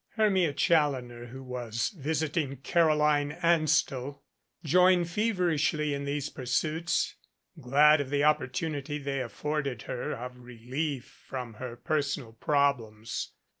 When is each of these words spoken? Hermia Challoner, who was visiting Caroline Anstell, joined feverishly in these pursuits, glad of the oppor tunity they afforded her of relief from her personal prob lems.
Hermia 0.15 0.51
Challoner, 0.53 1.27
who 1.27 1.43
was 1.43 1.89
visiting 1.89 2.57
Caroline 2.57 3.33
Anstell, 3.43 4.23
joined 4.63 5.11
feverishly 5.11 5.93
in 5.93 6.05
these 6.05 6.27
pursuits, 6.27 7.13
glad 7.59 8.01
of 8.01 8.09
the 8.09 8.21
oppor 8.21 8.49
tunity 8.49 8.97
they 8.97 9.19
afforded 9.21 9.83
her 9.83 10.13
of 10.13 10.39
relief 10.39 11.05
from 11.29 11.53
her 11.61 11.75
personal 11.75 12.31
prob 12.33 12.79
lems. 12.79 13.27